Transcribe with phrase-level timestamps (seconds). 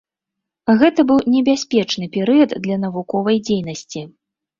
[0.79, 4.01] Гэта быў небяспечны перыяд для навуковай дзейнасці.